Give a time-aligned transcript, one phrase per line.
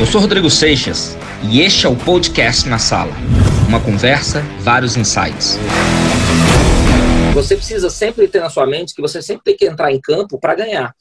[0.00, 1.16] Eu sou Rodrigo Seixas
[1.50, 3.12] e este é o podcast na sala.
[3.68, 5.56] Uma conversa, vários insights.
[7.32, 10.38] Você precisa sempre ter na sua mente que você sempre tem que entrar em campo
[10.38, 10.94] para ganhar.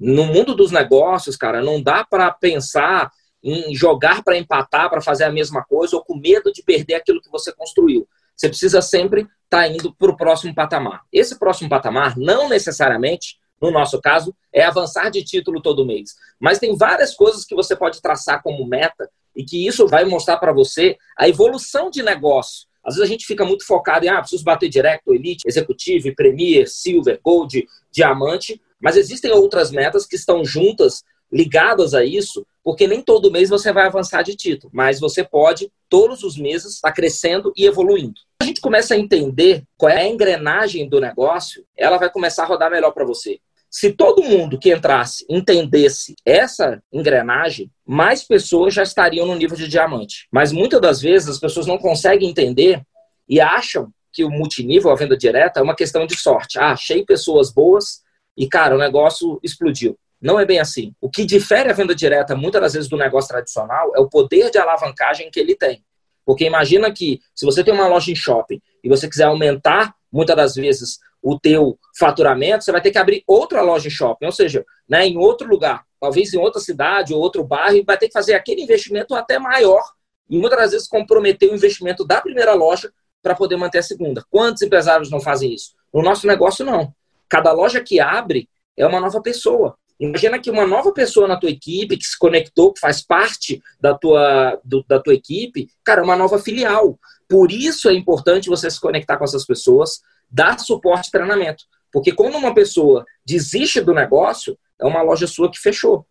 [0.00, 3.10] No mundo dos negócios, cara, não dá para pensar
[3.44, 7.20] em jogar para empatar, para fazer a mesma coisa ou com medo de perder aquilo
[7.20, 8.08] que você construiu.
[8.34, 11.02] Você precisa sempre estar tá indo para o próximo patamar.
[11.12, 16.14] Esse próximo patamar, não necessariamente, no nosso caso, é avançar de título todo mês.
[16.38, 20.36] Mas tem várias coisas que você pode traçar como meta e que isso vai mostrar
[20.36, 24.20] para você a evolução de negócio às vezes a gente fica muito focado em, ah,
[24.20, 30.42] preciso bater direto, elite, executivo, premier, silver, gold, diamante, mas existem outras metas que estão
[30.42, 35.22] juntas, ligadas a isso, porque nem todo mês você vai avançar de título, mas você
[35.22, 38.18] pode, todos os meses, estar tá crescendo e evoluindo.
[38.40, 42.46] A gente começa a entender qual é a engrenagem do negócio, ela vai começar a
[42.46, 43.38] rodar melhor para você.
[43.70, 49.68] Se todo mundo que entrasse entendesse essa engrenagem, mais pessoas já estariam no nível de
[49.68, 50.26] diamante.
[50.32, 52.82] Mas muitas das vezes as pessoas não conseguem entender
[53.28, 56.58] e acham que o multinível, a venda direta, é uma questão de sorte.
[56.58, 58.02] Ah, achei pessoas boas
[58.36, 59.98] e, cara, o negócio explodiu.
[60.20, 60.94] Não é bem assim.
[61.00, 64.50] O que difere a venda direta, muitas das vezes, do negócio tradicional é o poder
[64.50, 65.84] de alavancagem que ele tem.
[66.24, 70.36] Porque imagina que se você tem uma loja em shopping e você quiser aumentar, muitas
[70.36, 74.32] das vezes, o teu faturamento, você vai ter que abrir outra loja em shopping, ou
[74.32, 78.12] seja, né, em outro lugar, talvez em outra cidade ou outro bairro, vai ter que
[78.12, 79.82] fazer aquele investimento até maior
[80.28, 82.92] e muitas das vezes comprometer o investimento da primeira loja
[83.22, 84.24] para poder manter a segunda.
[84.30, 85.72] Quantos empresários não fazem isso?
[85.92, 86.94] No nosso negócio, não.
[87.28, 89.76] Cada loja que abre é uma nova pessoa.
[89.98, 93.94] Imagina que uma nova pessoa na tua equipe, que se conectou, que faz parte da
[93.98, 96.96] tua, do, da tua equipe, cara, é uma nova filial.
[97.28, 101.64] Por isso é importante você se conectar com essas pessoas, dar suporte e treinamento.
[101.92, 106.06] Porque quando uma pessoa desiste do negócio, é uma loja sua que fechou.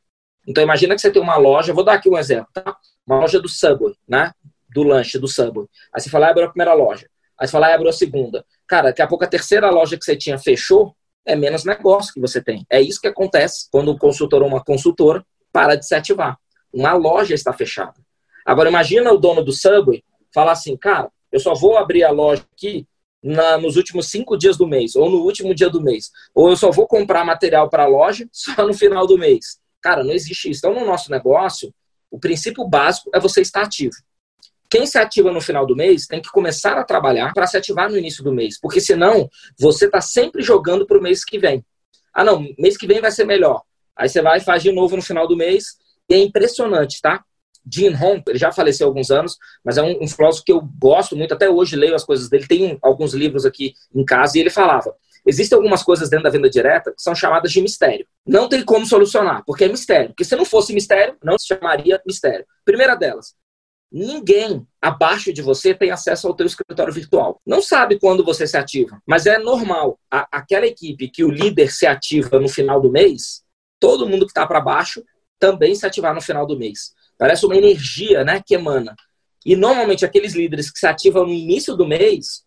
[0.48, 2.78] Então imagina que você tem uma loja, vou dar aqui um exemplo, tá?
[3.06, 4.32] Uma loja do Subway, né?
[4.70, 5.68] Do lanche do Subway.
[5.94, 7.08] Aí você fala, ah, abre a primeira loja.
[7.38, 8.45] Aí você fala, ah, abre a segunda.
[8.67, 10.95] Cara, daqui a pouco a terceira loja que você tinha fechou,
[11.26, 12.66] é menos negócio que você tem.
[12.70, 16.38] É isso que acontece quando um consultor ou uma consultora para de se ativar.
[16.72, 17.95] Uma loja está fechada.
[18.45, 20.02] Agora imagina o dono do Subway
[20.37, 22.86] falar assim, cara, eu só vou abrir a loja aqui
[23.23, 26.11] na, nos últimos cinco dias do mês, ou no último dia do mês.
[26.31, 29.58] Ou eu só vou comprar material para a loja só no final do mês.
[29.81, 30.59] Cara, não existe isso.
[30.59, 31.73] Então, no nosso negócio,
[32.11, 33.95] o princípio básico é você estar ativo.
[34.70, 37.89] Quem se ativa no final do mês tem que começar a trabalhar para se ativar
[37.89, 39.27] no início do mês, porque senão
[39.58, 41.65] você está sempre jogando para o mês que vem.
[42.14, 43.64] Ah, não, mês que vem vai ser melhor.
[43.95, 45.77] Aí você vai e faz de novo no final do mês,
[46.08, 47.23] e é impressionante, tá?
[47.72, 50.61] Jim Rohn, ele já faleceu há alguns anos, mas é um, um filósofo que eu
[50.80, 54.42] gosto muito, até hoje leio as coisas dele, tem alguns livros aqui em casa, e
[54.42, 54.94] ele falava,
[55.26, 58.08] existem algumas coisas dentro da venda direta que são chamadas de mistério.
[58.26, 60.10] Não tem como solucionar, porque é mistério.
[60.10, 62.45] Porque se não fosse mistério, não se chamaria mistério.
[62.64, 63.36] Primeira delas,
[63.92, 67.42] ninguém abaixo de você tem acesso ao teu escritório virtual.
[67.45, 69.99] Não sabe quando você se ativa, mas é normal.
[70.10, 73.44] A, aquela equipe que o líder se ativa no final do mês,
[73.80, 75.04] todo mundo que está para baixo
[75.39, 76.94] também se ativar no final do mês.
[77.17, 78.95] Parece uma energia né, que emana.
[79.45, 82.44] E normalmente aqueles líderes que se ativam no início do mês,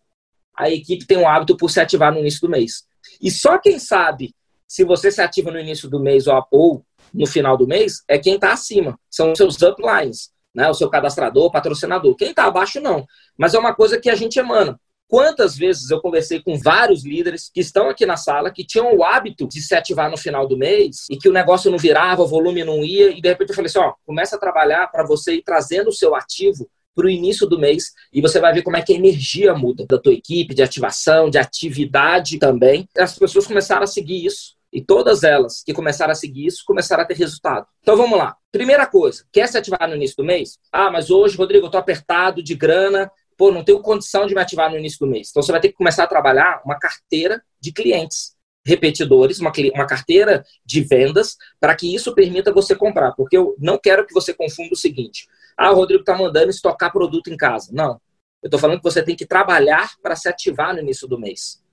[0.57, 2.85] a equipe tem um hábito por se ativar no início do mês.
[3.21, 4.33] E só quem sabe
[4.67, 8.35] se você se ativa no início do mês ou, no final do mês é quem
[8.35, 8.97] está acima.
[9.09, 10.69] São os seus uplines, né?
[10.69, 12.15] o seu cadastrador, patrocinador.
[12.15, 13.05] Quem está abaixo, não.
[13.37, 14.79] Mas é uma coisa que a gente emana.
[15.11, 19.03] Quantas vezes eu conversei com vários líderes que estão aqui na sala, que tinham o
[19.03, 22.27] hábito de se ativar no final do mês e que o negócio não virava, o
[22.27, 25.33] volume não ia, e de repente eu falei assim: ó, começa a trabalhar para você
[25.33, 28.77] ir trazendo o seu ativo para o início do mês e você vai ver como
[28.77, 32.87] é que a energia muda da tua equipe, de ativação, de atividade também.
[32.97, 34.55] As pessoas começaram a seguir isso.
[34.71, 37.67] E todas elas que começaram a seguir isso começaram a ter resultado.
[37.81, 38.37] Então vamos lá.
[38.49, 40.57] Primeira coisa, quer se ativar no início do mês?
[40.71, 44.39] Ah, mas hoje, Rodrigo, eu estou apertado de grana, pô, não tenho condição de me
[44.39, 45.29] ativar no início do mês.
[45.31, 49.87] Então você vai ter que começar a trabalhar uma carteira de clientes repetidores, uma, uma
[49.87, 53.13] carteira de vendas, para que isso permita você comprar.
[53.13, 55.27] Porque eu não quero que você confunda o seguinte:
[55.57, 57.71] ah, o Rodrigo está mandando estocar produto em casa.
[57.73, 57.99] Não.
[58.43, 61.63] Eu estou falando que você tem que trabalhar para se ativar no início do mês.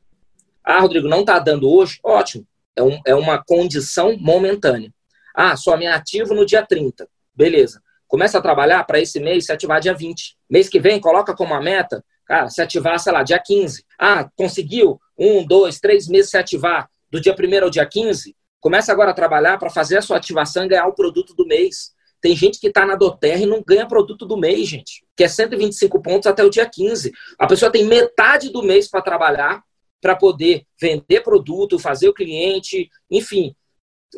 [0.64, 2.00] Ah, Rodrigo, não está dando hoje?
[2.02, 2.46] Ótimo.
[2.74, 4.90] É, um, é uma condição momentânea.
[5.34, 7.06] Ah, só me ativo no dia 30.
[7.34, 7.82] Beleza.
[8.08, 10.36] Começa a trabalhar para esse mês se ativar dia 20.
[10.48, 13.84] Mês que vem, coloca como uma meta, cara, se ativar, sei lá, dia 15.
[13.98, 18.34] Ah, conseguiu um, dois, três meses se ativar do dia 1 ao dia 15?
[18.60, 21.92] Começa agora a trabalhar para fazer a sua ativação e ganhar o produto do mês.
[22.20, 25.04] Tem gente que está na Doterra e não ganha produto do mês, gente.
[25.14, 27.12] Que é 125 pontos até o dia 15.
[27.38, 29.62] A pessoa tem metade do mês para trabalhar,
[30.00, 33.54] para poder vender produto, fazer o cliente, enfim.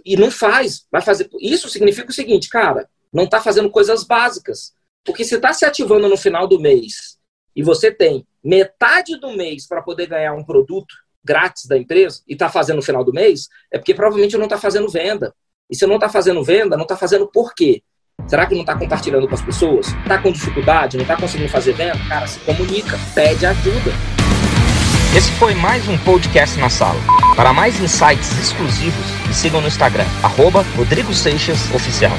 [0.05, 0.87] E não faz.
[0.91, 1.29] Vai fazer.
[1.41, 4.73] Isso significa o seguinte, cara, não está fazendo coisas básicas.
[5.05, 7.19] Porque se está se ativando no final do mês
[7.55, 12.33] e você tem metade do mês para poder ganhar um produto grátis da empresa e
[12.33, 15.35] está fazendo no final do mês, é porque provavelmente não está fazendo venda.
[15.69, 17.83] E se não está fazendo venda, não está fazendo por quê?
[18.27, 19.87] Será que não está compartilhando com as pessoas?
[20.03, 20.97] Está com dificuldade?
[20.97, 21.99] Não está conseguindo fazer venda?
[22.09, 23.93] Cara, se comunica, pede ajuda.
[25.17, 27.01] Esse foi mais um podcast na sala.
[27.35, 32.13] Para mais insights exclusivos, me sigam no Instagram, arroba Rodrigo Seixas Oficial.